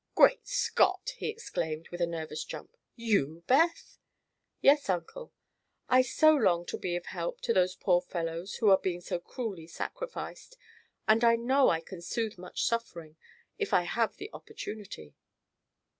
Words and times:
"Great 0.15 0.47
Scott!" 0.47 1.11
he 1.19 1.27
exclaimed, 1.29 1.89
with 1.89 2.01
a 2.01 2.07
nervous 2.07 2.43
jump. 2.43 2.75
"You, 2.95 3.43
Beth?" 3.45 3.99
"Yes, 4.59 4.89
Uncle. 4.89 5.31
I 5.89 6.01
so 6.01 6.33
long 6.33 6.65
to 6.73 6.77
be 6.79 6.95
of 6.95 7.05
help 7.05 7.39
to 7.41 7.53
those 7.53 7.75
poor 7.75 8.01
fellows 8.01 8.55
who 8.55 8.71
are 8.71 8.79
being 8.79 9.01
so 9.01 9.19
cruelly 9.19 9.67
sacrificed; 9.67 10.57
and 11.07 11.23
I 11.23 11.35
know 11.35 11.69
I 11.69 11.81
can 11.81 12.01
soothe 12.01 12.39
much 12.39 12.63
suffering, 12.63 13.15
if 13.59 13.75
I 13.75 13.83
have 13.83 14.15
the 14.17 14.31
opportunity." 14.33 15.13